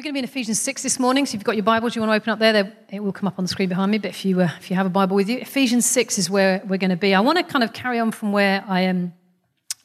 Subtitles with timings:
[0.00, 1.94] We're going to be in Ephesians 6 this morning, so if you've got your Bibles,
[1.94, 3.98] you want to open up there, it will come up on the screen behind me.
[3.98, 6.62] But if you, uh, if you have a Bible with you, Ephesians 6 is where
[6.66, 7.14] we're going to be.
[7.14, 9.12] I want to kind of carry on from where I um,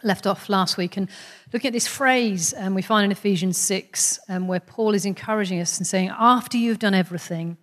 [0.04, 1.10] left off last week and
[1.52, 5.60] looking at this phrase um, we find in Ephesians 6 um, where Paul is encouraging
[5.60, 7.58] us and saying, after you've done everything,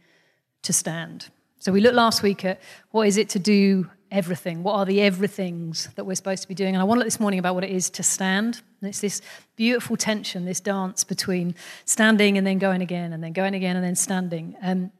[0.60, 1.30] to stand.
[1.58, 2.60] So we looked last week at
[2.90, 4.62] what is it to do everything?
[4.62, 6.74] What are the everythings that we're supposed to be doing?
[6.74, 8.60] And I want to look this morning about what it is to stand.
[8.80, 9.20] And it's this
[9.56, 13.84] beautiful tension, this dance between standing and then going again, and then going again and
[13.84, 14.56] then standing.
[14.62, 14.92] Um,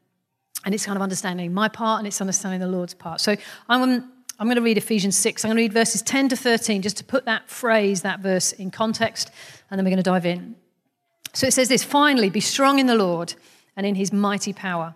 [0.65, 3.21] and it's kind of understanding my part and it's understanding the Lord's part.
[3.21, 3.35] So
[3.69, 5.45] I'm, I'm going to read Ephesians 6.
[5.45, 8.51] I'm going to read verses 10 to 13 just to put that phrase, that verse
[8.51, 9.31] in context,
[9.69, 10.55] and then we're going to dive in.
[11.33, 13.35] So it says this Finally, be strong in the Lord
[13.75, 14.95] and in his mighty power.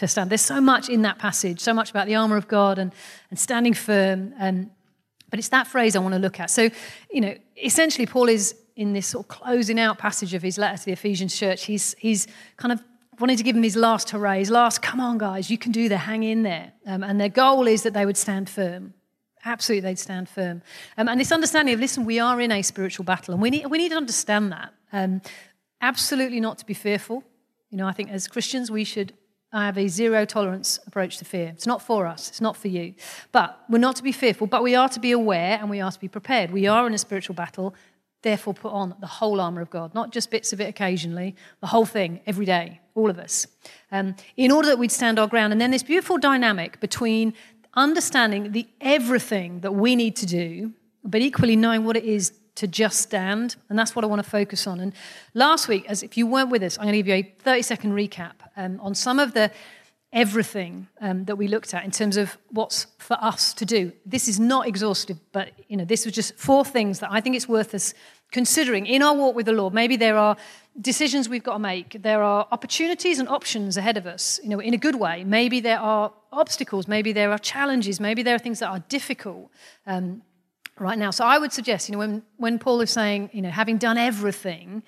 [0.00, 0.30] to stand.
[0.30, 2.92] There's so much in that passage, so much about the armor of God and,
[3.30, 4.34] and standing firm.
[4.38, 4.70] And,
[5.30, 6.50] but it's that phrase I want to look at.
[6.50, 6.70] So,
[7.10, 10.78] you know, essentially, Paul is in this sort of closing out passage of his letter
[10.78, 11.64] to the Ephesians church.
[11.64, 12.82] He's, he's kind of
[13.18, 15.88] wanting to give them his last hurrah, his last, come on, guys, you can do
[15.88, 16.72] the hang in there.
[16.86, 18.94] Um, and their goal is that they would stand firm.
[19.44, 20.62] Absolutely, they'd stand firm.
[20.96, 23.66] Um, and this understanding of, listen, we are in a spiritual battle, and we need,
[23.66, 24.72] we need to understand that.
[24.92, 25.20] Um,
[25.80, 27.22] absolutely not to be fearful.
[27.70, 29.12] You know, I think as Christians, we should
[29.52, 31.48] I have a zero tolerance approach to fear.
[31.48, 32.94] It's not for us, it's not for you.
[33.32, 35.90] But we're not to be fearful, but we are to be aware and we are
[35.90, 36.52] to be prepared.
[36.52, 37.74] We are in a spiritual battle,
[38.22, 41.66] therefore, put on the whole armour of God, not just bits of it occasionally, the
[41.66, 43.48] whole thing, every day, all of us,
[43.90, 45.52] um, in order that we'd stand our ground.
[45.52, 47.34] And then this beautiful dynamic between
[47.74, 52.66] understanding the everything that we need to do, but equally knowing what it is to
[52.66, 53.56] just stand.
[53.68, 54.80] And that's what I want to focus on.
[54.80, 54.92] And
[55.34, 57.62] last week, as if you weren't with us, I'm going to give you a 30
[57.62, 59.50] second recap um, on some of the
[60.12, 63.92] everything um, that we looked at in terms of what's for us to do.
[64.04, 67.36] This is not exhaustive, but you know, this was just four things that I think
[67.36, 67.94] it's worth us
[68.32, 69.72] considering in our walk with the Lord.
[69.72, 70.36] Maybe there are
[70.80, 72.02] decisions we've got to make.
[72.02, 75.24] There are opportunities and options ahead of us, you know, in a good way.
[75.24, 76.86] Maybe there are obstacles.
[76.88, 78.00] Maybe there are challenges.
[78.00, 79.50] Maybe there are things that are difficult.
[79.86, 80.22] Um,
[80.80, 81.10] right now.
[81.10, 83.98] So I would suggest, you know, when, when Paul is saying, you know, having done
[83.98, 84.82] everything,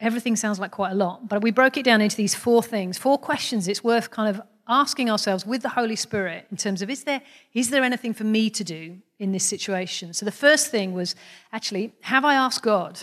[0.00, 2.96] everything sounds like quite a lot, but we broke it down into these four things,
[2.98, 6.88] four questions it's worth kind of asking ourselves with the Holy Spirit in terms of
[6.88, 7.20] is there,
[7.52, 10.14] is there anything for me to do in this situation?
[10.14, 11.14] So the first thing was
[11.52, 13.02] actually, have I asked God?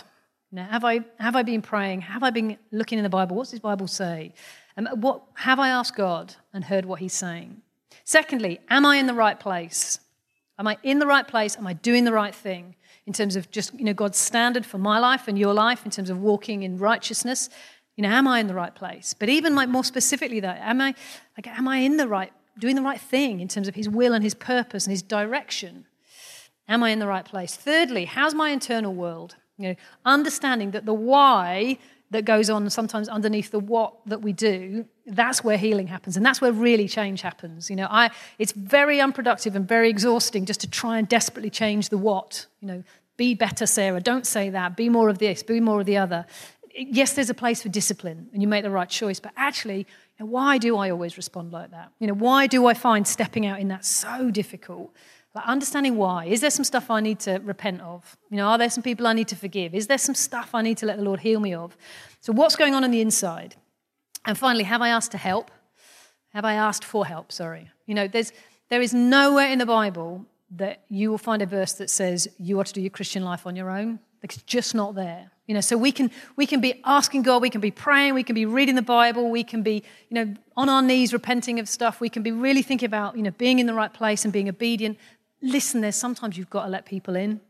[0.50, 2.02] Now, have I, have I been praying?
[2.02, 3.36] Have I been looking in the Bible?
[3.36, 4.34] What's His Bible say?
[4.76, 7.62] And what, have I asked God and heard what He's saying?
[8.04, 10.00] Secondly, am I in the right place?
[10.62, 11.56] Am I in the right place?
[11.56, 14.78] Am I doing the right thing in terms of just, you know, God's standard for
[14.78, 17.50] my life and your life in terms of walking in righteousness?
[17.96, 19.12] You know, am I in the right place?
[19.12, 20.94] But even like more specifically though, am I
[21.36, 24.12] like am I in the right doing the right thing in terms of his will
[24.12, 25.86] and his purpose and his direction?
[26.68, 27.56] Am I in the right place?
[27.56, 29.34] Thirdly, how's my internal world?
[29.58, 29.74] You know,
[30.04, 31.78] understanding that the why
[32.12, 36.16] that goes on sometimes underneath the what that we do, that's where healing happens.
[36.16, 37.68] And that's where really change happens.
[37.68, 41.88] You know, I, it's very unproductive and very exhausting just to try and desperately change
[41.88, 42.46] the what.
[42.60, 42.84] You know,
[43.16, 44.00] be better, Sarah.
[44.00, 44.76] Don't say that.
[44.76, 45.42] Be more of this.
[45.42, 46.26] Be more of the other.
[46.74, 49.86] Yes, there's a place for discipline and you make the right choice, but actually, you
[50.20, 51.92] know, why do I always respond like that?
[51.98, 54.94] You know, why do I find stepping out in that so difficult?
[55.34, 56.26] Like understanding why.
[56.26, 58.16] Is there some stuff I need to repent of?
[58.30, 59.74] You know, are there some people I need to forgive?
[59.74, 61.76] Is there some stuff I need to let the Lord heal me of?
[62.20, 63.56] So, what's going on on the inside?
[64.26, 65.50] And finally, have I asked to help?
[66.34, 67.32] Have I asked for help?
[67.32, 67.70] Sorry.
[67.86, 68.32] You know, there's,
[68.68, 70.26] there is nowhere in the Bible
[70.56, 73.46] that you will find a verse that says you are to do your Christian life
[73.46, 74.00] on your own.
[74.22, 75.30] It's just not there.
[75.46, 78.22] You know, so we can we can be asking God, we can be praying, we
[78.22, 81.68] can be reading the Bible, we can be, you know, on our knees repenting of
[81.68, 84.32] stuff, we can be really thinking about, you know, being in the right place and
[84.32, 84.98] being obedient
[85.42, 87.40] listen, there's sometimes you've got to let people in.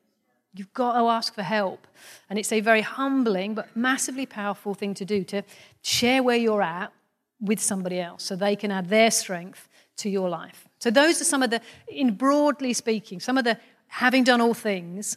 [0.55, 1.87] You've got to ask for help.
[2.29, 5.43] And it's a very humbling but massively powerful thing to do to
[5.83, 6.93] share where you're at
[7.41, 10.69] with somebody else so they can add their strength to your life.
[10.79, 13.59] So, those are some of the, in broadly speaking, some of the
[13.89, 15.17] having done all things,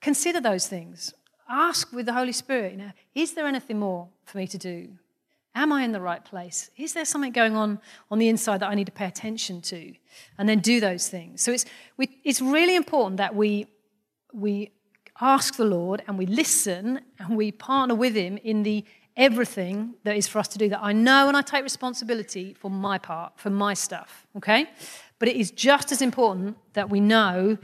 [0.00, 1.14] consider those things.
[1.48, 4.88] Ask with the Holy Spirit, you know, is there anything more for me to do?
[5.56, 6.70] Am I in the right place?
[6.76, 7.80] Is there something going on
[8.10, 9.94] on the inside that I need to pay attention to?
[10.36, 11.40] And then do those things.
[11.40, 11.64] So it's,
[11.96, 13.66] we, it's really important that we,
[14.34, 14.70] we
[15.18, 18.84] ask the Lord and we listen and we partner with Him in the
[19.16, 22.70] everything that is for us to do, that I know and I take responsibility for
[22.70, 24.66] my part, for my stuff, okay?
[25.18, 27.56] But it is just as important that we know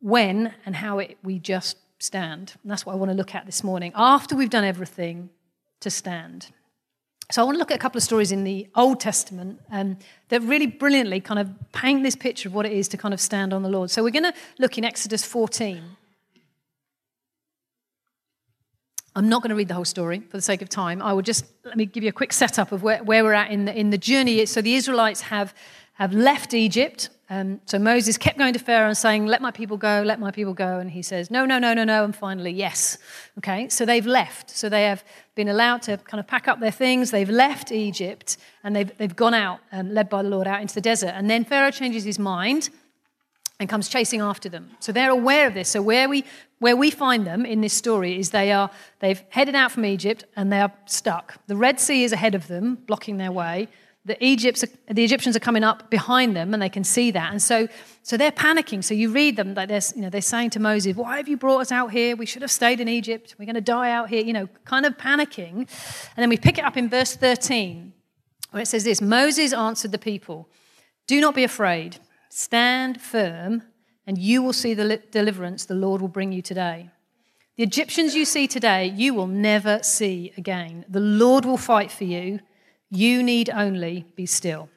[0.00, 2.54] when and how it, we just stand.
[2.62, 3.92] And that's what I want to look at this morning.
[3.94, 5.28] After we've done everything,
[5.80, 6.46] to stand.
[7.30, 9.96] So I want to look at a couple of stories in the Old Testament um,
[10.28, 13.20] that really brilliantly kind of paint this picture of what it is to kind of
[13.20, 13.90] stand on the Lord.
[13.90, 15.82] So we're going to look in Exodus 14.
[19.14, 21.02] I'm not going to read the whole story for the sake of time.
[21.02, 23.50] I will just let me give you a quick setup of where, where we're at
[23.50, 24.44] in the, in the journey.
[24.46, 25.54] So the Israelites have,
[25.94, 27.10] have left Egypt.
[27.28, 30.30] Um, so Moses kept going to Pharaoh and saying, Let my people go, let my
[30.30, 30.78] people go.
[30.78, 32.04] And he says, No, no, no, no, no.
[32.04, 32.98] And finally, yes.
[33.38, 34.50] Okay, so they've left.
[34.50, 35.04] So they have
[35.34, 37.10] been allowed to kind of pack up their things.
[37.10, 40.74] They've left Egypt and they've, they've gone out, um, led by the Lord, out into
[40.74, 41.12] the desert.
[41.14, 42.70] And then Pharaoh changes his mind
[43.62, 44.70] and comes chasing after them.
[44.80, 45.68] So they're aware of this.
[45.68, 46.24] So where we
[46.58, 50.24] where we find them in this story is they are they've headed out from Egypt
[50.36, 51.38] and they are stuck.
[51.46, 53.68] The Red Sea is ahead of them, blocking their way.
[54.04, 57.30] The, Egypts, the Egyptians are coming up behind them and they can see that.
[57.30, 57.68] And so,
[58.02, 58.82] so they're panicking.
[58.82, 61.36] So you read them, like they're, you know, they're saying to Moses, Why have you
[61.36, 62.16] brought us out here?
[62.16, 63.36] We should have stayed in Egypt.
[63.38, 65.52] We're going to die out here, you know, kind of panicking.
[65.56, 67.92] And then we pick it up in verse 13,
[68.50, 70.48] where it says this Moses answered the people,
[71.06, 71.98] Do not be afraid.
[72.28, 73.62] Stand firm,
[74.06, 76.90] and you will see the deliverance the Lord will bring you today.
[77.56, 80.86] The Egyptians you see today, you will never see again.
[80.88, 82.40] The Lord will fight for you.
[82.94, 84.68] You need only be still.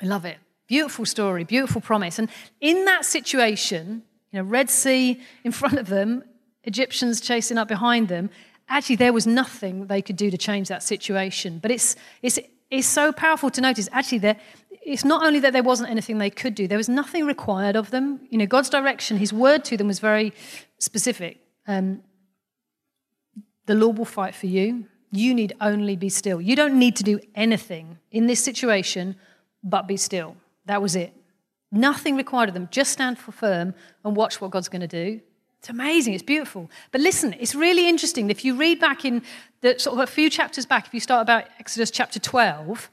[0.00, 0.38] I love it.
[0.66, 2.18] Beautiful story, beautiful promise.
[2.18, 2.30] And
[2.62, 6.24] in that situation, you know, Red Sea in front of them,
[6.64, 8.30] Egyptians chasing up behind them,
[8.70, 11.58] actually there was nothing they could do to change that situation.
[11.58, 12.38] But it's, it's,
[12.70, 14.36] it's so powerful to notice actually there,
[14.70, 17.90] it's not only that there wasn't anything they could do, there was nothing required of
[17.90, 18.20] them.
[18.30, 20.32] You know, God's direction, His word to them was very
[20.78, 21.38] specific.
[21.66, 22.02] Um,
[23.66, 24.86] the Lord will fight for you.
[25.10, 26.40] You need only be still.
[26.40, 29.16] You don't need to do anything in this situation
[29.62, 30.36] but be still.
[30.66, 31.12] That was it.
[31.72, 32.68] Nothing required of them.
[32.70, 33.74] Just stand for firm
[34.04, 35.20] and watch what God's going to do.
[35.58, 36.14] It's amazing.
[36.14, 36.70] It's beautiful.
[36.90, 38.30] But listen, it's really interesting.
[38.30, 39.22] If you read back in
[39.60, 42.90] the sort of a few chapters back, if you start about Exodus chapter 12,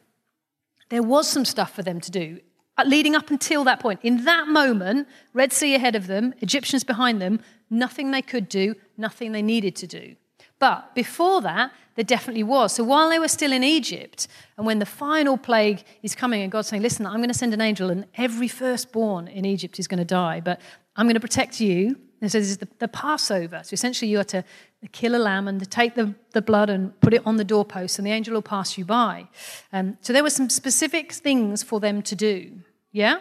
[0.89, 2.39] there was some stuff for them to do
[2.77, 3.99] uh, leading up until that point.
[4.03, 8.75] In that moment, Red Sea ahead of them, Egyptians behind them, nothing they could do,
[8.97, 10.15] nothing they needed to do.
[10.59, 12.73] But before that, there definitely was.
[12.73, 16.51] So while they were still in Egypt, and when the final plague is coming, and
[16.51, 19.87] God's saying, Listen, I'm going to send an angel, and every firstborn in Egypt is
[19.87, 20.61] going to die, but
[20.95, 21.97] I'm going to protect you.
[22.21, 23.61] And so this is the, the Passover.
[23.63, 24.43] So essentially, you are to
[24.91, 27.99] kill a lamb and to take the, the blood and put it on the doorpost,
[27.99, 29.27] and the angel will pass you by.
[29.73, 32.59] Um, so there were some specific things for them to do.
[32.91, 33.19] Yeah?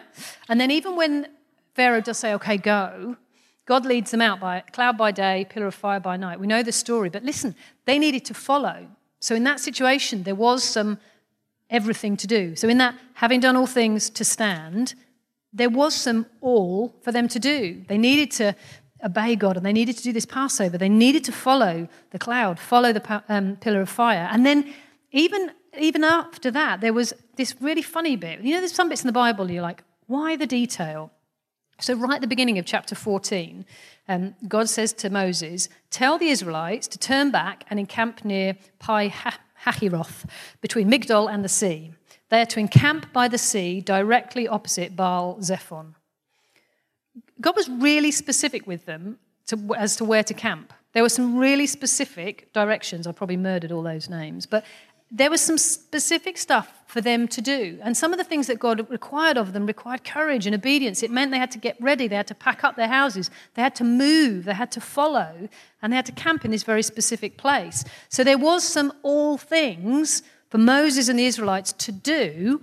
[0.49, 1.27] And then even when
[1.75, 3.17] Pharaoh does say, okay, go,
[3.67, 6.39] God leads them out by cloud by day, pillar of fire by night.
[6.39, 7.53] We know the story, but listen,
[7.85, 8.87] they needed to follow.
[9.19, 10.99] So in that situation, there was some
[11.69, 12.55] everything to do.
[12.55, 14.95] So in that, having done all things to stand,
[15.51, 17.83] there was some all for them to do.
[17.89, 18.55] They needed to
[19.03, 20.77] obey God and they needed to do this Passover.
[20.77, 24.29] They needed to follow the cloud, follow the um, pillar of fire.
[24.31, 24.73] And then,
[25.11, 28.39] even, even after that, there was this really funny bit.
[28.39, 31.11] You know, there's some bits in the Bible you're like, why the detail?
[31.79, 33.65] So, right at the beginning of chapter 14,
[34.07, 39.13] um, God says to Moses, Tell the Israelites to turn back and encamp near Pi
[39.65, 40.25] Hahiroth,
[40.61, 41.91] between Migdol and the sea.
[42.29, 45.93] They are to encamp by the sea directly opposite Baal Zephon.
[47.39, 50.73] God was really specific with them to, as to where to camp.
[50.93, 53.05] There were some really specific directions.
[53.05, 54.65] I probably murdered all those names, but
[55.09, 57.79] there was some specific stuff for them to do.
[57.81, 61.03] And some of the things that God required of them required courage and obedience.
[61.03, 63.61] It meant they had to get ready, they had to pack up their houses, they
[63.61, 65.49] had to move, they had to follow,
[65.81, 67.85] and they had to camp in this very specific place.
[68.09, 72.61] So there was some all things for Moses and the Israelites to do.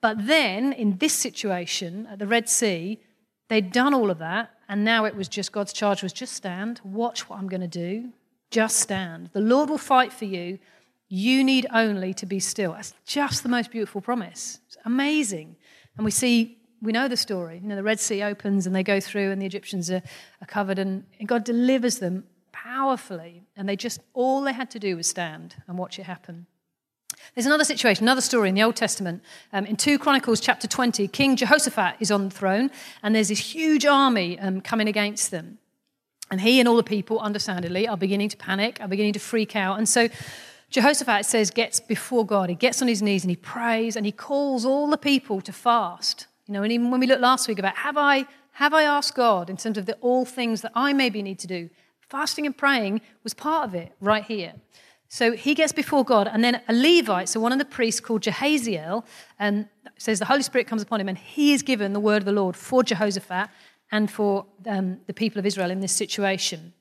[0.00, 3.00] But then, in this situation at the Red Sea,
[3.48, 6.80] They'd done all of that, and now it was just God's charge was just stand,
[6.82, 8.10] watch what I'm going to do,
[8.50, 9.30] just stand.
[9.32, 10.58] The Lord will fight for you.
[11.14, 12.72] You need only to be still.
[12.72, 14.58] That's just the most beautiful promise.
[14.66, 15.54] It's amazing.
[15.96, 17.60] And we see, we know the story.
[17.62, 20.02] You know, the Red Sea opens and they go through, and the Egyptians are,
[20.42, 23.44] are covered, and God delivers them powerfully.
[23.56, 26.46] And they just, all they had to do was stand and watch it happen.
[27.36, 29.22] There's another situation, another story in the Old Testament.
[29.52, 32.72] Um, in 2 Chronicles chapter 20, King Jehoshaphat is on the throne,
[33.04, 35.58] and there's this huge army um, coming against them.
[36.32, 39.54] And he and all the people, understandably, are beginning to panic, are beginning to freak
[39.54, 39.78] out.
[39.78, 40.08] And so
[40.74, 42.48] Jehoshaphat says, gets before God.
[42.48, 45.52] He gets on his knees and he prays and he calls all the people to
[45.52, 46.26] fast.
[46.48, 49.14] You know, and even when we looked last week about have I have I asked
[49.14, 52.58] God in terms of the all things that I maybe need to do, fasting and
[52.58, 54.54] praying was part of it right here.
[55.06, 58.22] So he gets before God, and then a Levite, so one of the priests called
[58.22, 59.04] Jahaziel,
[59.38, 62.24] and says the Holy Spirit comes upon him, and he is given the word of
[62.24, 63.48] the Lord for Jehoshaphat
[63.92, 66.72] and for um, the people of Israel in this situation.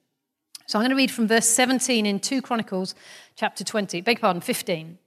[0.67, 2.95] So I'm going to read from verse 17 in 2 Chronicles
[3.35, 4.97] chapter 20, beg pardon, 15.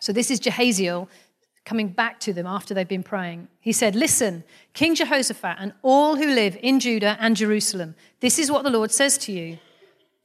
[0.00, 1.08] So this is Jahaziel
[1.64, 3.48] coming back to them after they've been praying.
[3.60, 8.50] He said, Listen, King Jehoshaphat and all who live in Judah and Jerusalem, this is
[8.50, 9.58] what the Lord says to you.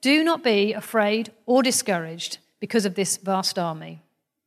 [0.02, 4.02] Do not be afraid or discouraged because of this vast army.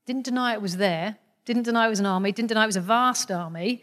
[0.07, 2.77] Didn't deny it was there, didn't deny it was an army, didn't deny it was
[2.77, 3.83] a vast army,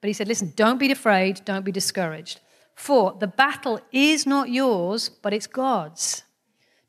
[0.00, 2.40] but he said, Listen, don't be afraid, don't be discouraged.
[2.82, 6.24] For the battle is not yours, but it's God's.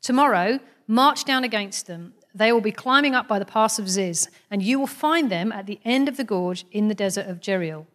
[0.02, 0.58] Tomorrow,
[0.88, 2.14] march down against them.
[2.34, 5.52] They will be climbing up by the pass of Ziz, and you will find them
[5.52, 7.86] at the end of the gorge in the desert of Jeruel.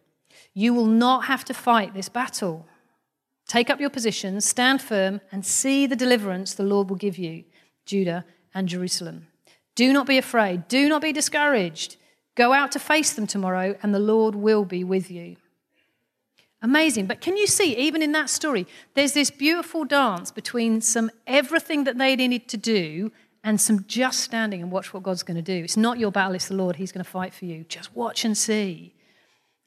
[0.54, 2.66] You will not have to fight this battle.
[3.46, 7.44] Take up your positions, stand firm, and see the deliverance the Lord will give you,
[7.84, 9.26] Judah and Jerusalem.
[9.74, 11.98] Do not be afraid, do not be discouraged.
[12.34, 15.36] Go out to face them tomorrow, and the Lord will be with you.
[16.62, 17.06] Amazing.
[17.06, 21.84] But can you see, even in that story, there's this beautiful dance between some everything
[21.84, 23.12] that they needed to do
[23.42, 25.64] and some just standing and watch what God's going to do.
[25.64, 26.76] It's not your battle, it's the Lord.
[26.76, 27.64] He's going to fight for you.
[27.68, 28.94] Just watch and see.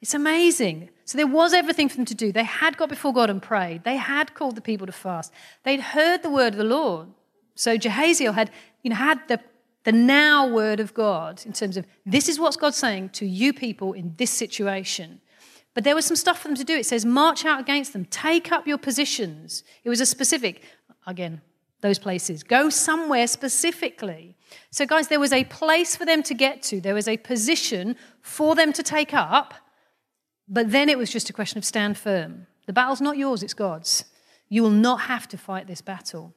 [0.01, 0.89] It's amazing.
[1.05, 2.31] So there was everything for them to do.
[2.31, 3.83] They had got before God and prayed.
[3.83, 5.31] They had called the people to fast.
[5.63, 7.07] They'd heard the word of the Lord.
[7.55, 8.51] So Jahaziel had,
[8.83, 9.39] you know, had the,
[9.83, 13.53] the now word of God in terms of this is what God's saying to you
[13.53, 15.21] people in this situation.
[15.73, 16.75] But there was some stuff for them to do.
[16.75, 19.63] It says, march out against them, take up your positions.
[19.83, 20.61] It was a specific,
[21.07, 21.41] again,
[21.81, 22.43] those places.
[22.43, 24.35] Go somewhere specifically.
[24.69, 27.95] So, guys, there was a place for them to get to, there was a position
[28.21, 29.55] for them to take up,
[30.47, 32.47] but then it was just a question of stand firm.
[32.67, 34.05] The battle's not yours, it's God's.
[34.49, 36.35] You will not have to fight this battle.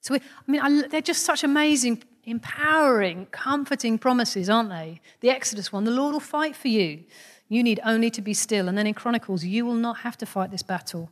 [0.00, 5.00] So, we, I mean, I, they're just such amazing, empowering, comforting promises, aren't they?
[5.20, 7.04] The Exodus one, the Lord will fight for you.
[7.48, 8.68] You need only to be still.
[8.68, 11.10] And then in Chronicles, you will not have to fight this battle.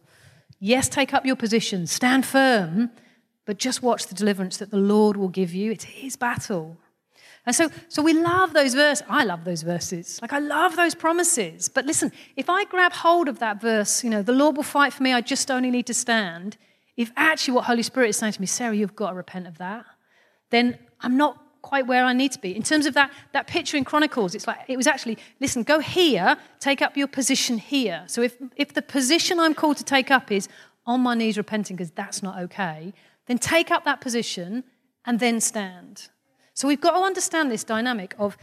[0.59, 2.91] Yes, take up your position, stand firm,
[3.45, 5.73] but just watch the deliverance that the Lord will give you.
[5.73, 6.77] It's His battle.
[7.47, 9.07] And so, so we love those verses.
[9.09, 10.19] I love those verses.
[10.21, 11.69] Like, I love those promises.
[11.69, 14.93] But listen, if I grab hold of that verse, you know, the Lord will fight
[14.93, 16.57] for me, I just only need to stand.
[16.97, 19.59] If actually what Holy Spirit is saying to me, Sarah, you've got to repent of
[19.59, 19.85] that,
[20.51, 22.55] then I'm not quite where I need to be.
[22.55, 25.81] In terms of that, that picture in Chronicles, it's like it was actually, listen, go
[25.81, 28.05] here, take up your position here.
[28.07, 30.49] So if, if the position I'm called to take up is
[30.87, 32.95] on my knees repenting because that's not okay,
[33.27, 34.63] then take up that position
[35.05, 36.09] and then stand.
[36.55, 38.37] So we've got to understand this dynamic of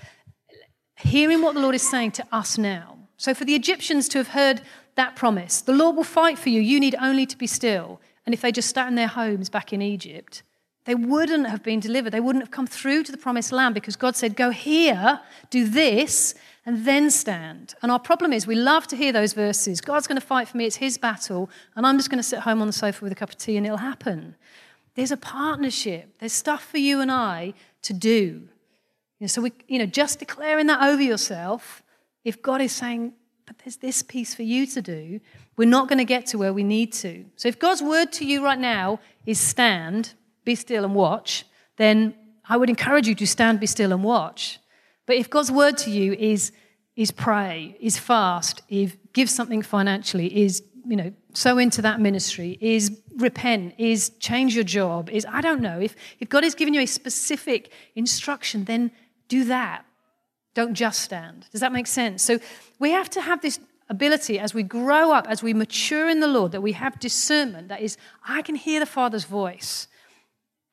[0.97, 2.97] hearing what the Lord is saying to us now.
[3.15, 4.61] So for the Egyptians to have heard
[4.95, 8.01] that promise, the Lord will fight for you, you need only to be still.
[8.25, 10.43] And if they just sat in their homes back in Egypt,
[10.85, 12.11] they wouldn't have been delivered.
[12.11, 15.67] They wouldn't have come through to the promised land because God said, Go here, do
[15.67, 16.35] this,
[16.65, 17.75] and then stand.
[17.81, 19.81] And our problem is we love to hear those verses.
[19.81, 22.39] God's going to fight for me, it's his battle, and I'm just going to sit
[22.39, 24.35] home on the sofa with a cup of tea and it'll happen.
[24.95, 28.47] There's a partnership, there's stuff for you and I to do.
[29.19, 31.81] You know, so, we, you know, just declaring that over yourself,
[32.23, 33.13] if God is saying,
[33.45, 35.19] but there's this piece for you to do,
[35.57, 37.25] we're not going to get to where we need to.
[37.35, 40.13] So if God's word to you right now is stand,
[40.43, 41.45] be still and watch,
[41.77, 42.15] then
[42.47, 44.59] I would encourage you to stand, be still, and watch.
[45.05, 46.51] But if God's word to you is,
[46.95, 52.57] is pray, is fast, is give something financially, is you know, sow into that ministry,
[52.59, 55.79] is repent, is change your job, is I don't know.
[55.79, 58.91] If, if God has given you a specific instruction, then
[59.27, 59.85] do that.
[60.53, 61.47] Don't just stand.
[61.51, 62.21] Does that make sense?
[62.21, 62.39] So
[62.79, 63.59] we have to have this
[63.89, 67.69] ability as we grow up, as we mature in the Lord, that we have discernment
[67.69, 67.97] that is,
[68.27, 69.87] I can hear the Father's voice.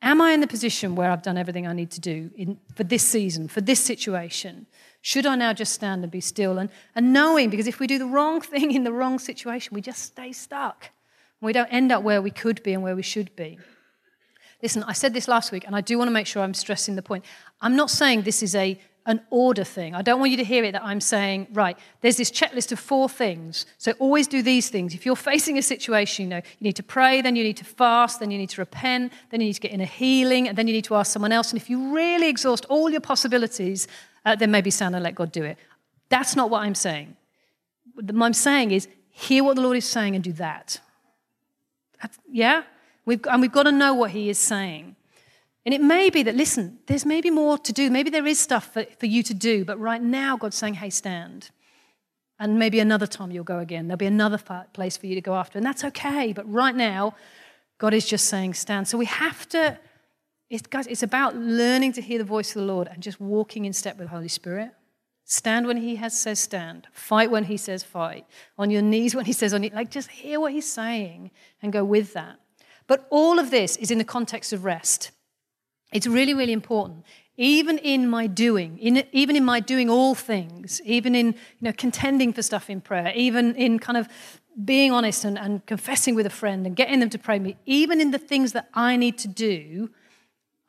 [0.02, 2.84] Am I in the position where I've done everything I need to do in, for
[2.84, 4.66] this season, for this situation?
[5.02, 6.58] Should I now just stand and be still?
[6.58, 9.80] And, and knowing, because if we do the wrong thing in the wrong situation, we
[9.80, 10.90] just stay stuck.
[11.40, 13.58] We don't end up where we could be and where we should be.
[14.62, 16.96] Listen, I said this last week, and I do want to make sure I'm stressing
[16.96, 17.24] the point.
[17.62, 19.94] I'm not saying this is a an order thing.
[19.94, 22.78] I don't want you to hear it that I'm saying, right, there's this checklist of
[22.78, 23.66] four things.
[23.78, 24.94] So always do these things.
[24.94, 27.64] If you're facing a situation, you know, you need to pray, then you need to
[27.64, 30.56] fast, then you need to repent, then you need to get in a healing, and
[30.56, 31.50] then you need to ask someone else.
[31.50, 33.88] And if you really exhaust all your possibilities,
[34.24, 35.56] uh, then maybe stand and let God do it.
[36.10, 37.16] That's not what I'm saying.
[37.94, 40.80] What I'm saying is hear what the Lord is saying and do that.
[42.02, 42.64] That's, yeah?
[43.04, 44.96] We've, and we've got to know what He is saying.
[45.64, 47.90] And it may be that, listen, there's maybe more to do.
[47.90, 50.90] Maybe there is stuff for, for you to do, but right now God's saying, hey,
[50.90, 51.50] stand.
[52.38, 53.86] And maybe another time you'll go again.
[53.86, 54.38] There'll be another
[54.72, 55.58] place for you to go after.
[55.58, 56.32] And that's okay.
[56.32, 57.14] But right now,
[57.78, 58.88] God is just saying, stand.
[58.88, 59.78] So we have to,
[60.48, 63.66] It's, guys, it's about learning to hear the voice of the Lord and just walking
[63.66, 64.70] in step with the Holy Spirit.
[65.24, 66.88] Stand when he has says stand.
[66.92, 68.26] Fight when he says fight.
[68.56, 71.30] On your knees when he says on your, like just hear what he's saying
[71.62, 72.40] and go with that.
[72.86, 75.12] But all of this is in the context of rest.
[75.92, 77.04] It's really, really important.
[77.36, 81.72] Even in my doing, in, even in my doing all things, even in you know,
[81.72, 84.08] contending for stuff in prayer, even in kind of
[84.62, 88.00] being honest and, and confessing with a friend and getting them to pray me, even
[88.00, 89.90] in the things that I need to do,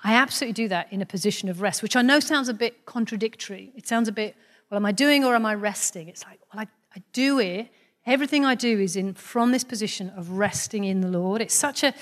[0.04, 2.86] I absolutely do that in a position of rest, which I know sounds a bit
[2.86, 3.72] contradictory.
[3.76, 4.36] It sounds a bit,
[4.70, 6.08] well, am I doing or am I resting?
[6.08, 7.70] It's like, well, I, I do it.
[8.06, 11.42] Everything I do is in from this position of resting in the Lord.
[11.42, 11.94] It's such a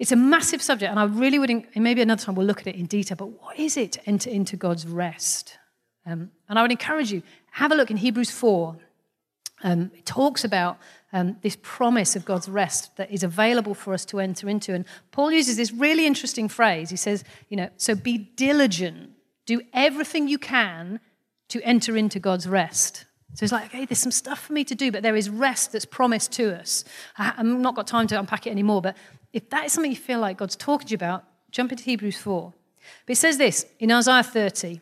[0.00, 2.74] it's a massive subject, and I really would, maybe another time we'll look at it
[2.74, 5.58] in detail, but what is it to enter into God's rest?
[6.06, 8.76] Um, and I would encourage you, have a look in Hebrews 4.
[9.62, 10.78] Um, it talks about
[11.12, 14.72] um, this promise of God's rest that is available for us to enter into.
[14.72, 16.88] And Paul uses this really interesting phrase.
[16.88, 19.10] He says, you know, so be diligent,
[19.44, 21.00] do everything you can
[21.48, 23.04] to enter into God's rest.
[23.34, 25.72] So it's like, okay, there's some stuff for me to do, but there is rest
[25.72, 26.84] that's promised to us.
[27.18, 28.96] I, have not got time to unpack it anymore, but
[29.32, 32.16] if that is something you feel like God's talking to you about, jump into Hebrews
[32.18, 32.52] 4.
[33.06, 34.80] But it says this in Isaiah 30.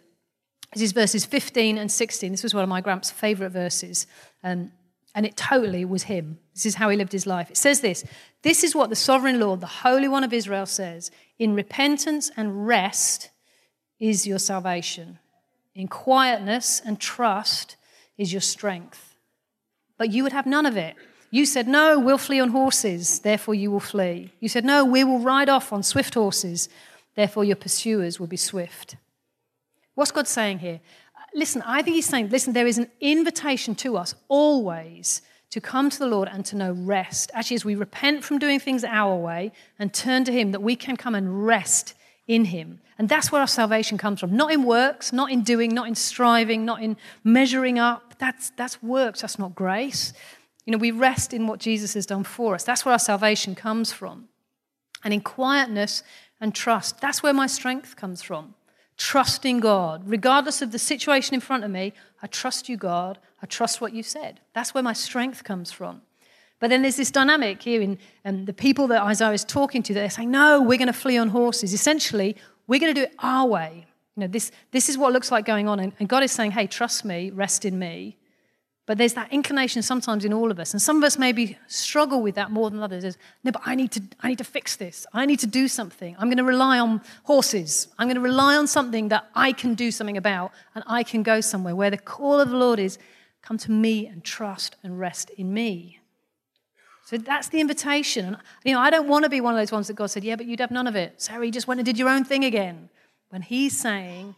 [0.75, 2.31] This is verses 15 and 16.
[2.31, 4.07] This was one of my grandpa's favourite verses.
[4.45, 4.73] Um,
[5.15, 6.39] and it totally was him.
[6.55, 7.51] This is how he lived his life.
[7.51, 8.05] It says this
[8.43, 12.67] This is what the sovereign Lord, the Holy One of Israel, says In repentance and
[12.67, 13.31] rest
[13.99, 15.19] is your salvation,
[15.75, 17.77] in quietness and trust
[18.17, 19.17] is your strength.
[19.97, 20.95] But you would have none of it.
[21.31, 24.33] You said, No, we'll flee on horses, therefore you will flee.
[24.41, 26.69] You said, No, we will ride off on swift horses,
[27.15, 28.97] therefore your pursuers will be swift.
[29.95, 30.81] What's God saying here?
[31.35, 35.91] Listen, I think He's saying, listen, there is an invitation to us always to come
[35.91, 37.31] to the Lord and to know rest.
[37.35, 40.77] Actually, as we repent from doing things our way and turn to Him, that we
[40.77, 41.95] can come and rest
[42.27, 42.81] in Him.
[42.99, 44.37] And that's where our salvation comes from.
[44.37, 48.19] Not in works, not in doing, not in striving, not in measuring up.
[48.19, 50.13] That's, that's works, that's not grace.
[50.69, 52.63] You know, we rest in what Jesus has done for us.
[52.63, 54.29] That's where our salvation comes from.
[55.03, 56.03] And in quietness
[56.43, 58.55] and trust, that's where my strength comes from.
[58.99, 60.03] Trusting God.
[60.05, 63.19] Regardless of the situation in front of me, I trust you, God.
[63.43, 64.41] I trust what you said.
[64.53, 66.03] That's where my strength comes from.
[66.61, 69.95] But then there's this dynamic here in um, the people that Isaiah is talking to.
[69.95, 71.73] They're saying, no, we're going to flee on horses.
[71.73, 73.87] Essentially, we're going to do it our way.
[74.17, 75.81] You know, this, this is what looks like going on.
[75.81, 78.18] And, and God is saying, hey, trust me, rest in me.
[78.89, 82.23] But there's that inclination sometimes in all of us, and some of us maybe struggle
[82.23, 83.05] with that more than others.
[83.05, 85.07] Is, no, but I need to, I need to fix this.
[85.13, 86.17] I need to do something.
[86.19, 87.89] I'm going to rely on horses.
[87.99, 91.23] I'm going to rely on something that I can do something about, and I can
[91.23, 92.97] go somewhere where the call of the Lord is,
[93.43, 95.99] come to me and trust and rest in me.
[97.05, 98.25] So that's the invitation.
[98.25, 100.25] And you know, I don't want to be one of those ones that God said,
[100.25, 102.25] "Yeah, but you'd have none of it." Sarah, you just went and did your own
[102.25, 102.89] thing again.
[103.29, 104.35] When He's saying,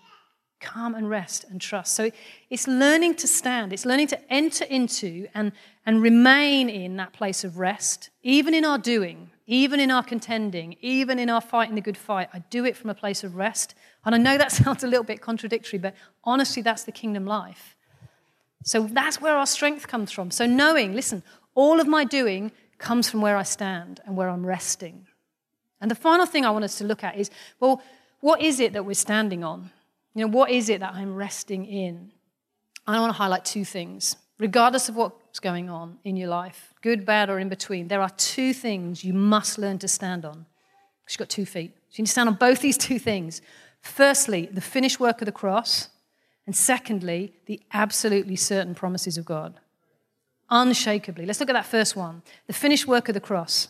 [0.61, 1.95] calm and rest and trust.
[1.95, 2.11] So
[2.51, 5.53] it's learning to stand, it's learning to enter into and,
[5.87, 10.77] and remain in that place of rest, even in our doing, even in our contending,
[10.81, 12.29] even in our fighting the good fight.
[12.33, 13.75] I do it from a place of rest.
[14.05, 15.95] And I know that sounds a little bit contradictory, but
[16.25, 17.77] honestly, that's the kingdom life.
[18.63, 20.31] So that's where our strength comes from.
[20.31, 21.23] So knowing, listen,
[21.55, 25.07] all of my doing comes from where I stand and where I'm resting.
[25.81, 27.83] And the final thing I want us to look at is well,
[28.21, 29.71] what is it that we're standing on?
[30.15, 32.13] You know, what is it that I'm resting in?
[32.87, 34.17] I want to highlight two things.
[34.39, 38.11] Regardless of what's going on in your life, good, bad, or in between, there are
[38.11, 40.47] two things you must learn to stand on.
[41.09, 41.73] You've got two feet.
[41.91, 43.43] So you need to stand on both these two things.
[43.83, 45.89] Firstly, the finished work of the cross.
[46.47, 49.61] And secondly, the absolutely certain promises of God.
[50.51, 51.27] Unshakably.
[51.27, 53.69] Let's look at that first one the finished work of the cross.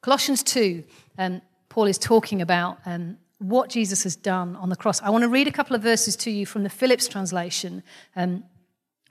[0.00, 0.84] Colossians 2,
[1.18, 5.00] um, Paul is talking about um, what Jesus has done on the cross.
[5.02, 7.82] I want to read a couple of verses to you from the Phillips translation,
[8.16, 8.44] um,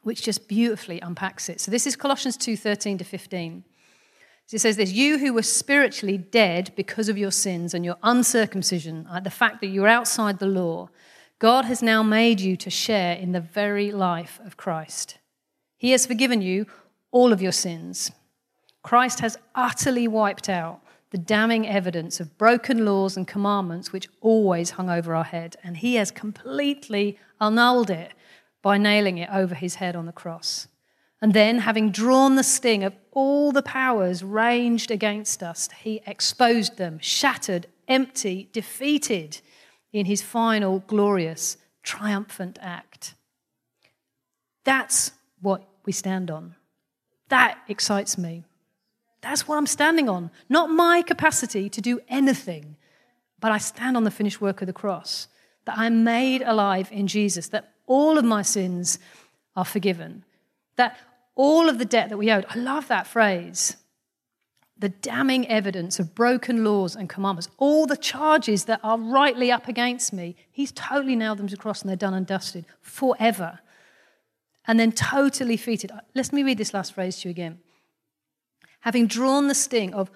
[0.03, 1.61] which just beautifully unpacks it.
[1.61, 3.63] So this is Colossians 2 13 to 15.
[4.47, 7.97] So it says this You who were spiritually dead because of your sins and your
[8.03, 10.89] uncircumcision, the fact that you're outside the law,
[11.39, 15.17] God has now made you to share in the very life of Christ.
[15.77, 16.65] He has forgiven you
[17.11, 18.11] all of your sins.
[18.81, 24.71] Christ has utterly wiped out the damning evidence of broken laws and commandments which always
[24.71, 25.55] hung over our head.
[25.63, 28.13] And he has completely annulled it
[28.61, 30.67] by nailing it over his head on the cross.
[31.21, 36.77] And then, having drawn the sting of all the powers ranged against us, he exposed
[36.77, 39.41] them, shattered, empty, defeated
[39.91, 43.15] in his final glorious, triumphant act.
[44.63, 46.55] That's what we stand on.
[47.29, 48.43] That excites me.
[49.21, 52.75] That's what I'm standing on, not my capacity to do anything.
[53.39, 55.27] but I stand on the finished work of the cross,
[55.65, 58.99] that I'm made alive in Jesus, that all of my sins
[59.55, 60.23] are forgiven,
[60.75, 60.97] that
[61.35, 63.77] all of the debt that we owed, I love that phrase,
[64.79, 69.67] the damning evidence of broken laws and commandments, all the charges that are rightly up
[69.67, 73.59] against me, he's totally nailed them to the cross and they're done and dusted forever.
[74.69, 75.91] And then totally defeated.
[76.13, 77.59] Let me read this last phrase to you again.
[78.81, 80.09] Having drawn the sting of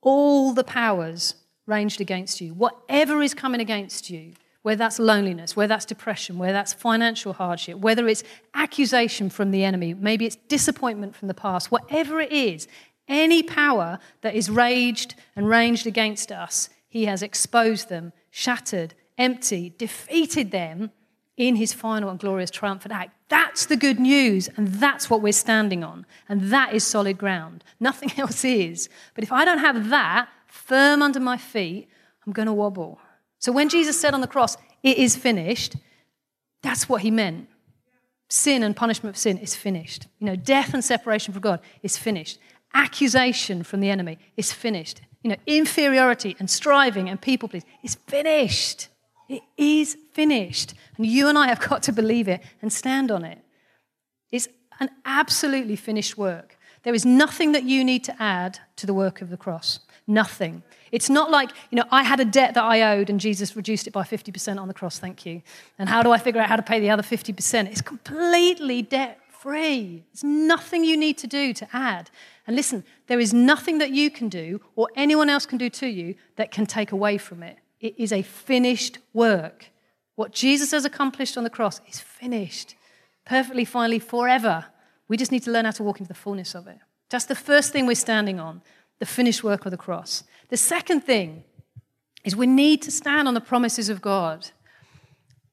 [0.00, 1.34] all the powers
[1.66, 6.52] ranged against you, whatever is coming against you, whether that's loneliness, whether that's depression, whether
[6.52, 8.24] that's financial hardship, whether it's
[8.54, 12.66] accusation from the enemy, maybe it's disappointment from the past, whatever it is,
[13.08, 19.72] any power that is raged and ranged against us, he has exposed them, shattered, empty,
[19.78, 20.90] defeated them
[21.36, 23.15] in his final and glorious triumphant act.
[23.28, 26.06] That's the good news, and that's what we're standing on.
[26.28, 27.64] And that is solid ground.
[27.80, 28.88] Nothing else is.
[29.14, 31.88] But if I don't have that firm under my feet,
[32.26, 33.00] I'm going to wobble.
[33.38, 35.76] So when Jesus said on the cross, it is finished,
[36.62, 37.48] that's what he meant.
[38.28, 40.06] Sin and punishment of sin is finished.
[40.18, 42.38] You know, death and separation from God is finished
[42.76, 45.00] accusation from the enemy is finished.
[45.22, 48.88] You know, inferiority and striving and people please is finished.
[49.28, 50.74] It is finished.
[50.96, 53.38] And you and I have got to believe it and stand on it.
[54.30, 54.48] It's
[54.80, 56.58] an absolutely finished work.
[56.82, 59.80] There is nothing that you need to add to the work of the cross.
[60.06, 60.62] Nothing.
[60.92, 63.88] It's not like, you know, I had a debt that I owed and Jesus reduced
[63.88, 65.42] it by 50% on the cross, thank you.
[65.78, 67.66] And how do I figure out how to pay the other 50%?
[67.66, 70.04] It's completely debt free.
[70.12, 72.10] There's nothing you need to do to add.
[72.46, 75.86] And listen, there is nothing that you can do or anyone else can do to
[75.86, 77.58] you that can take away from it.
[77.80, 79.70] It is a finished work.
[80.14, 82.74] What Jesus has accomplished on the cross is finished,
[83.24, 84.66] perfectly, finally, forever.
[85.08, 86.78] We just need to learn how to walk into the fullness of it.
[87.10, 88.62] That's the first thing we're standing on
[88.98, 90.24] the finished work of the cross.
[90.48, 91.44] The second thing
[92.24, 94.48] is we need to stand on the promises of God.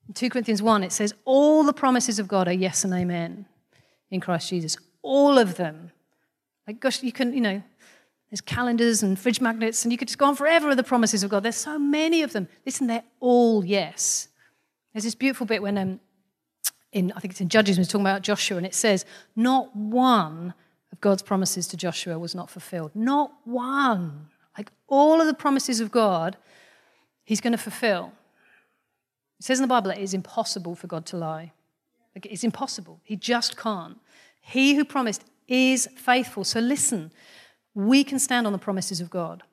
[0.08, 3.46] In 2 Corinthians 1, it says, All the promises of God are yes and amen
[4.10, 4.78] in Christ Jesus.
[5.02, 5.92] All of them.
[6.68, 7.62] Like, gosh, you can, you know,
[8.34, 11.22] there's calendars and fridge magnets, and you could just go on forever with the promises
[11.22, 11.44] of God.
[11.44, 12.48] There's so many of them.
[12.66, 14.28] Listen, they're all yes.
[14.92, 16.00] There's this beautiful bit when, um,
[16.92, 19.76] in I think it's in Judges, when it's talking about Joshua, and it says, Not
[19.76, 20.56] one
[20.92, 22.90] of God's promises to Joshua was not fulfilled.
[22.96, 24.30] Not one.
[24.58, 26.36] Like all of the promises of God,
[27.26, 28.14] He's going to fulfill.
[29.40, 31.52] It says in the Bible that it is impossible for God to lie.
[32.16, 33.00] Like it's impossible.
[33.04, 34.00] He just can't.
[34.42, 36.44] He who promised is faithful.
[36.44, 37.12] So listen,
[37.76, 39.44] we can stand on the promises of God,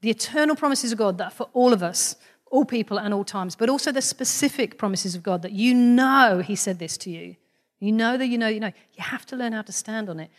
[0.00, 2.16] the eternal promises of God that for all of us,
[2.50, 6.42] all people and all times, but also the specific promises of God that you know
[6.44, 7.36] He said this to you.
[7.80, 8.72] You know that you know, you know.
[8.94, 10.30] You have to learn how to stand on it.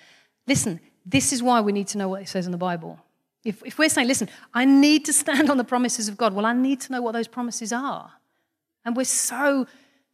[0.47, 2.99] Listen, this is why we need to know what it says in the Bible.
[3.43, 6.45] If, if we're saying, listen, I need to stand on the promises of God, well,
[6.45, 8.11] I need to know what those promises are.
[8.83, 9.67] And we're so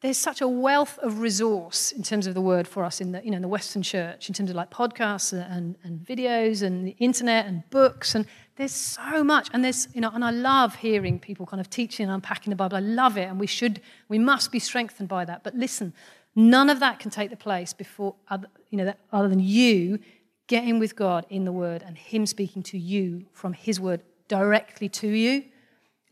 [0.04, 3.24] there's such a wealth of resource in terms of the word for us in the,
[3.24, 6.86] you know, in the Western church, in terms of like podcasts and, and videos and
[6.86, 8.13] the internet and books.
[8.13, 8.26] And
[8.58, 9.48] there's so much.
[9.54, 12.58] And there's, you know, and I love hearing people kind of teaching and unpacking the
[12.58, 12.76] Bible.
[12.76, 13.30] I love it.
[13.30, 15.42] And we should, we must be strengthened by that.
[15.42, 15.94] But listen,
[16.36, 20.00] none of that can take the place before, other, you know, other than you
[20.48, 24.89] getting with God in the word and Him speaking to you from His word directly
[24.89, 25.46] to you.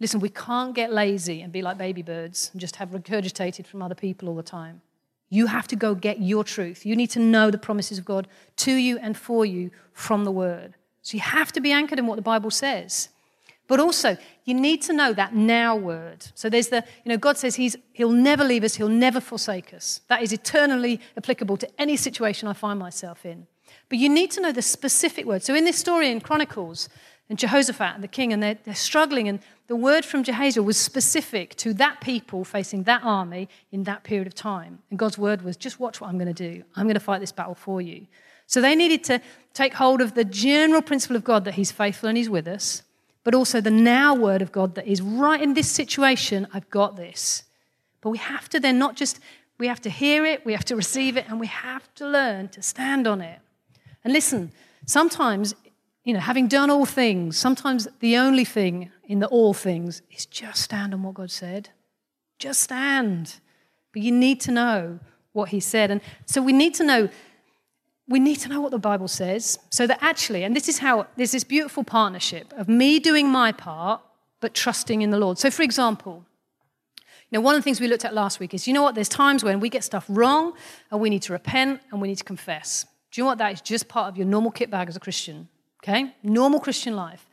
[0.01, 3.83] Listen, we can't get lazy and be like baby birds and just have regurgitated from
[3.83, 4.81] other people all the time.
[5.29, 6.87] You have to go get your truth.
[6.87, 10.31] You need to know the promises of God to you and for you from the
[10.31, 10.73] Word.
[11.03, 13.09] So you have to be anchored in what the Bible says.
[13.67, 16.25] But also, you need to know that now word.
[16.35, 19.73] So there's the, you know, God says he's, He'll never leave us, He'll never forsake
[19.73, 20.01] us.
[20.09, 23.47] That is eternally applicable to any situation I find myself in.
[23.87, 25.43] But you need to know the specific word.
[25.43, 26.89] So in this story in Chronicles,
[27.29, 29.29] and Jehoshaphat and the king, and they're, they're struggling.
[29.29, 34.03] And the word from Jahaziel was specific to that people facing that army in that
[34.03, 34.79] period of time.
[34.89, 36.63] And God's word was just watch what I'm going to do.
[36.75, 38.07] I'm going to fight this battle for you.
[38.47, 39.21] So they needed to
[39.53, 42.83] take hold of the general principle of God that He's faithful and He's with us,
[43.23, 46.97] but also the now word of God that is right in this situation, I've got
[46.97, 47.43] this.
[48.01, 49.21] But we have to then not just,
[49.57, 52.49] we have to hear it, we have to receive it, and we have to learn
[52.49, 53.39] to stand on it.
[54.03, 54.51] And listen,
[54.85, 55.55] sometimes
[56.03, 60.25] you know, having done all things, sometimes the only thing in the all things is
[60.25, 61.69] just stand on what God said.
[62.39, 63.35] Just stand.
[63.93, 64.99] But you need to know
[65.33, 65.91] what He said.
[65.91, 67.09] And so we need to know.
[68.07, 71.07] We need to know what the Bible says so that actually, and this is how
[71.15, 74.01] there's this beautiful partnership of me doing my part,
[74.41, 75.37] but trusting in the Lord.
[75.37, 76.25] So, for example,
[76.97, 78.95] you know, one of the things we looked at last week is you know what?
[78.95, 80.53] There's times when we get stuff wrong
[80.89, 82.85] and we need to repent and we need to confess.
[83.11, 83.37] Do you know what?
[83.37, 85.47] That is just part of your normal kit bag as a Christian
[85.83, 86.13] okay?
[86.23, 87.27] Normal Christian life.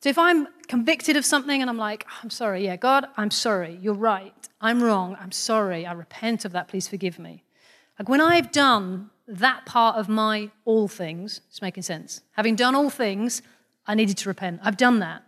[0.00, 3.78] So if I'm convicted of something and I'm like, I'm sorry, yeah, God, I'm sorry,
[3.80, 7.44] you're right, I'm wrong, I'm sorry, I repent of that, please forgive me.
[7.98, 12.20] Like when I've done that part of my all things, it's making sense.
[12.32, 13.42] Having done all things,
[13.86, 14.60] I needed to repent.
[14.64, 15.22] I've done that.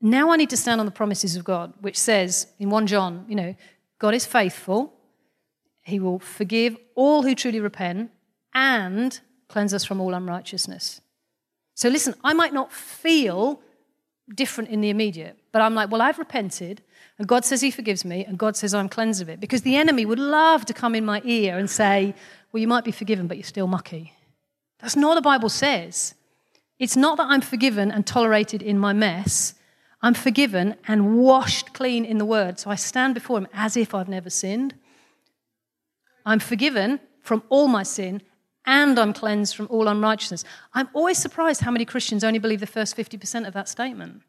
[0.00, 3.24] Now I need to stand on the promises of God, which says in 1 John,
[3.28, 3.54] you know,
[3.98, 4.92] God is faithful.
[5.82, 8.10] He will forgive all who truly repent
[8.54, 11.00] and cleanse us from all unrighteousness.
[11.76, 13.60] So listen, I might not feel
[14.34, 16.82] different in the immediate, but I'm like, well, I've repented,
[17.18, 19.40] and God says He forgives me, and God says I'm cleansed of it.
[19.40, 22.14] Because the enemy would love to come in my ear and say,
[22.50, 24.14] well, you might be forgiven, but you're still mucky.
[24.80, 26.14] That's not what the Bible says.
[26.78, 29.54] It's not that I'm forgiven and tolerated in my mess.
[30.00, 32.58] I'm forgiven and washed clean in the word.
[32.58, 34.74] So I stand before him as if I've never sinned.
[36.24, 38.22] I'm forgiven from all my sin
[38.66, 40.44] and I'm cleansed from all unrighteousness.
[40.74, 44.22] I'm always surprised how many Christians only believe the first 50% of that statement.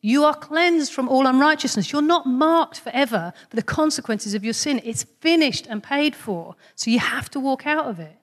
[0.00, 1.92] You are cleansed from all unrighteousness.
[1.92, 4.80] You're not marked forever for the consequences of your sin.
[4.84, 6.56] It's finished and paid for.
[6.74, 8.16] So you have to walk out of it.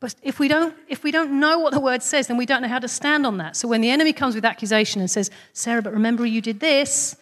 [0.00, 2.62] But if we, don't, if we don't know what the word says, then we don't
[2.62, 3.54] know how to stand on that.
[3.54, 7.16] So when the enemy comes with accusation and says, Sarah, but remember you did this,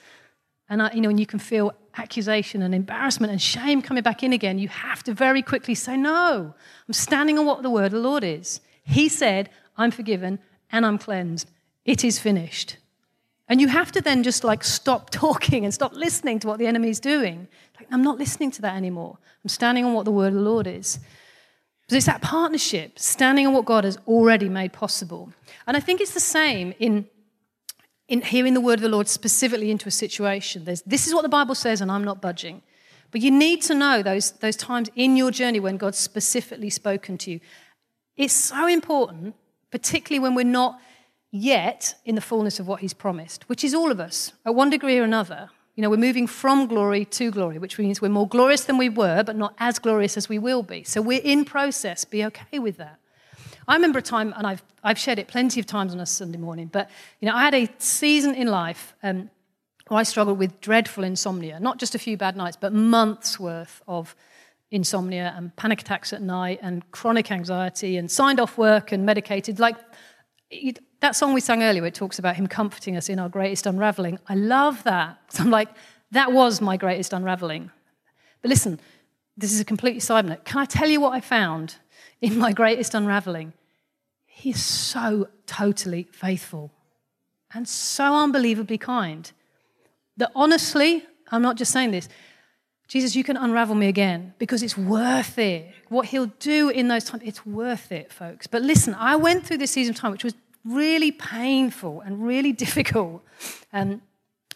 [0.69, 4.23] and I, you know, and you can feel accusation and embarrassment and shame coming back
[4.23, 6.55] in again, you have to very quickly say, No,
[6.87, 8.61] I'm standing on what the word of the Lord is.
[8.85, 10.39] He said, I'm forgiven
[10.73, 11.51] and I'm cleansed.
[11.85, 12.77] It is finished.
[13.49, 16.67] And you have to then just like stop talking and stop listening to what the
[16.67, 17.49] enemy is doing.
[17.79, 19.19] Like, I'm not listening to that anymore.
[19.45, 20.99] I'm standing on what the word of the Lord is.
[21.89, 25.33] But it's that partnership, standing on what God has already made possible.
[25.67, 27.07] And I think it's the same in,
[28.09, 30.65] in hearing the word of the Lord specifically into a situation.
[30.65, 32.63] There's, this is what the Bible says, and I'm not budging.
[33.11, 37.19] But you need to know those, those times in your journey when God's specifically spoken
[37.19, 37.41] to you.
[38.17, 39.35] It's so important,
[39.71, 40.81] particularly when we're not
[41.31, 44.71] yet in the fullness of what He's promised, which is all of us, at one
[44.71, 45.51] degree or another.
[45.75, 48.89] You know, we're moving from glory to glory, which means we're more glorious than we
[48.89, 50.83] were, but not as glorious as we will be.
[50.83, 52.05] So we're in process.
[52.05, 52.99] Be okay with that.
[53.69, 56.39] I remember a time, and I've, I've shared it plenty of times on a Sunday
[56.39, 56.89] morning, but
[57.21, 59.31] you know, I had a season in life um,
[59.89, 63.83] where I struggled with dreadful insomnia, not just a few bad nights, but months worth
[63.87, 64.17] of
[64.71, 69.59] insomnia and panic attacks at night and chronic anxiety and signed off work and medicated.
[69.59, 69.77] Like
[71.01, 74.19] that song we sang earlier, it talks about him comforting us in our greatest unraveling.
[74.29, 75.19] I love that.
[75.31, 75.69] So I'm like,
[76.11, 77.71] that was my greatest unraveling.
[78.41, 78.81] But listen,
[79.37, 80.45] this is a completely side note.
[80.47, 81.77] Can I tell you what I found
[82.21, 83.53] in my greatest unraveling?
[84.27, 86.71] He's so totally faithful
[87.53, 89.31] and so unbelievably kind
[90.17, 92.09] that honestly, I'm not just saying this,
[92.89, 95.71] Jesus, you can unravel me again because it's worth it.
[95.89, 98.47] What he'll do in those times, it's worth it, folks.
[98.47, 102.53] But listen, I went through this season of time, which was really painful and really
[102.65, 103.23] difficult.
[103.73, 104.01] Um,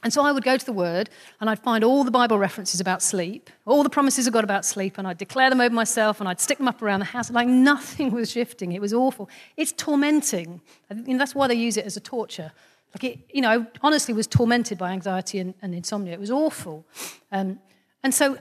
[0.02, 1.10] and so I would go to the Word
[1.40, 4.64] and I'd find all the Bible references about sleep, all the promises of God about
[4.64, 7.30] sleep, and I'd declare them over myself and I'd stick them up around the house.
[7.30, 8.72] Like nothing was shifting.
[8.72, 9.30] It was awful.
[9.56, 10.60] It's tormenting.
[10.90, 12.52] I think that's why they use it as a torture.
[12.94, 16.14] Like it, you know, I honestly was tormented by anxiety and, and insomnia.
[16.14, 16.84] It was awful.
[17.30, 17.60] Um,
[18.02, 18.38] and so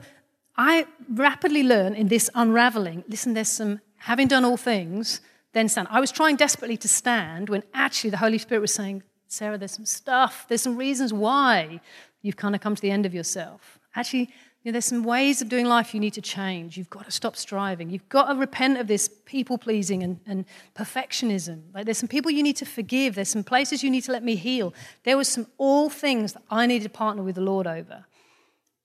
[0.56, 5.20] I rapidly learned in this unraveling listen, there's some, having done all things,
[5.52, 5.86] then stand.
[5.90, 9.72] I was trying desperately to stand when actually the Holy Spirit was saying, Sarah, there's
[9.72, 11.80] some stuff, there's some reasons why
[12.20, 13.78] you've kind of come to the end of yourself.
[13.96, 14.28] Actually,
[14.62, 16.76] you know, there's some ways of doing life you need to change.
[16.76, 17.88] You've got to stop striving.
[17.88, 21.62] You've got to repent of this people pleasing and, and, perfectionism.
[21.72, 23.14] Like there's some people you need to forgive.
[23.14, 24.74] There's some places you need to let me heal.
[25.04, 28.04] There was some all things that I needed to partner with the Lord over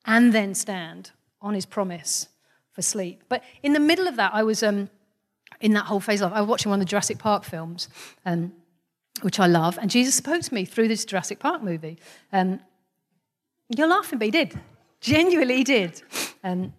[0.06, 2.30] and then stand on his promise
[2.72, 3.26] for sleep.
[3.28, 4.90] But in the middle of that, I was um,
[5.60, 7.90] in that whole phase of I was watching one of the Jurassic Park films,
[8.26, 8.54] um,
[9.24, 11.98] which I love, and Jesus spoke to me through this Jurassic Park movie.
[12.32, 12.60] Um,
[13.76, 14.60] you're laughing, but he did.
[15.02, 16.02] Genuinely, he did.
[16.44, 16.74] Um,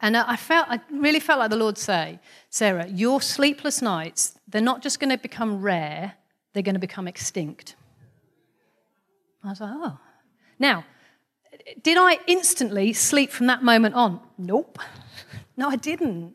[0.00, 2.18] and I felt, I really felt like the Lord say,
[2.50, 6.14] Sarah, your sleepless nights, they're not just going to become rare,
[6.52, 7.74] they're going to become extinct.
[9.42, 9.98] I was like, oh.
[10.58, 10.84] Now,
[11.82, 14.20] did I instantly sleep from that moment on?
[14.38, 14.78] Nope.
[15.56, 16.34] No, I didn't.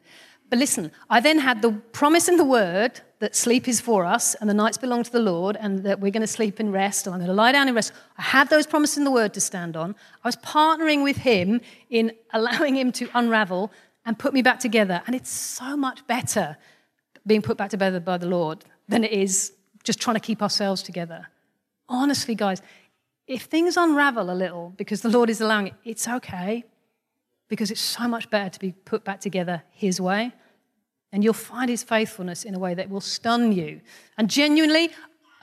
[0.50, 4.34] But listen, I then had the promise in the word that sleep is for us
[4.36, 7.06] and the nights belong to the Lord and that we're going to sleep in rest
[7.06, 7.92] and I'm going to lie down in rest.
[8.18, 9.96] I had those promises in the word to stand on.
[10.24, 13.72] I was partnering with him in allowing him to unravel
[14.06, 15.04] and put me back together.
[15.06, 16.58] And it's so much better
[17.28, 20.82] being put back together by the Lord than it is just trying to keep ourselves
[20.82, 21.28] together.
[21.88, 22.62] Honestly, guys,
[23.28, 26.64] if things unravel a little because the Lord is allowing it, it's okay
[27.50, 30.32] because it's so much better to be put back together His way.
[31.12, 33.82] And you'll find His faithfulness in a way that will stun you.
[34.18, 34.92] And genuinely,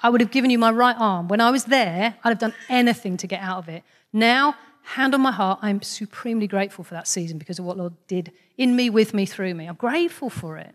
[0.02, 1.28] I would have given you my right arm.
[1.28, 3.82] When I was there, I'd have done anything to get out of it.
[4.12, 7.94] Now, hand on my heart, I'm supremely grateful for that season because of what Lord
[8.06, 9.66] did in me, with me, through me.
[9.66, 10.74] I'm grateful for it,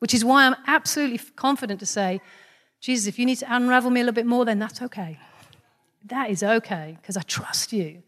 [0.00, 2.20] which is why I'm absolutely confident to say,
[2.80, 5.18] Jesus, if you need to unravel me a little bit more, then that's okay.
[6.06, 8.02] That is okay because I trust you.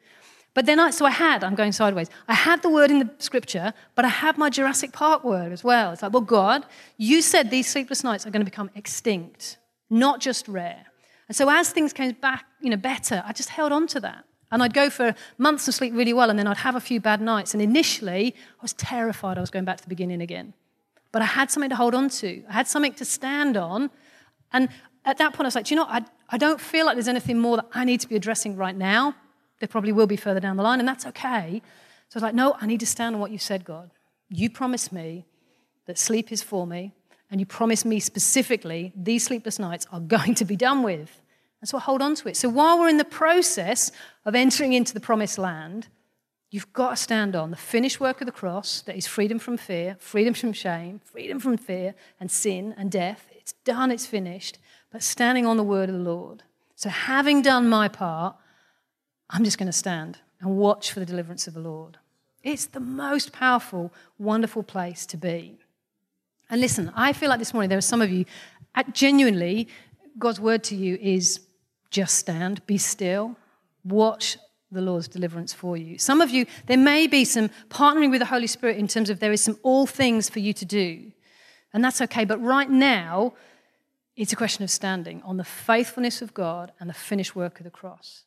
[0.55, 3.11] But then I, so I had, I'm going sideways, I had the word in the
[3.19, 5.93] scripture, but I had my Jurassic Park word as well.
[5.93, 6.64] It's like, well, God,
[6.97, 9.59] you said these sleepless nights are going to become extinct,
[9.90, 10.87] not just rare.
[11.29, 14.25] And so as things came back, you know, better, I just held on to that.
[14.53, 17.01] And I'd go for months of sleep really well, and then I'd have a few
[17.01, 17.55] bad nights.
[17.55, 20.55] And initially, I was terrified I was going back to the beginning again.
[21.11, 23.90] But I had something to hold on to, I had something to stand on.
[24.53, 24.69] And
[25.05, 27.40] at that point, I was like, you know, I, I don't feel like there's anything
[27.40, 29.17] more that I need to be addressing right now.
[29.61, 31.62] There probably will be further down the line, and that's okay.
[32.09, 33.90] So I was like, no, I need to stand on what you said, God.
[34.29, 35.27] You promised me
[35.87, 36.93] that sleep is for me,
[37.31, 41.21] and you promised me specifically these sleepless nights are going to be done with.
[41.61, 42.37] And so I hold on to it.
[42.37, 43.90] So while we're in the process
[44.27, 45.88] of entering into the promised land,
[46.51, 49.57] you've got to stand on the finished work of the cross that is freedom from
[49.57, 53.27] fear, freedom from shame, freedom from fear and sin and death.
[53.33, 54.59] It's done, it's finished,
[54.93, 56.43] but standing on the word of the Lord.
[56.77, 58.37] So having done my part,
[59.30, 61.98] I'm just going to stand and watch for the deliverance of the Lord.
[62.42, 65.58] It's the most powerful, wonderful place to be.
[66.50, 68.26] And listen, I feel like this morning there are some of you,
[68.92, 69.68] genuinely,
[70.18, 71.40] God's word to you is
[71.90, 73.37] just stand, be still,
[73.82, 74.37] watch
[74.70, 75.98] the Lord's deliverance for you.
[75.98, 79.20] Some of you, there may be some partnering with the Holy Spirit in terms of
[79.20, 81.12] there is some all things for you to do.
[81.72, 82.24] And that's okay.
[82.24, 83.34] But right now,
[84.16, 87.64] it's a question of standing on the faithfulness of God and the finished work of
[87.64, 88.24] the cross.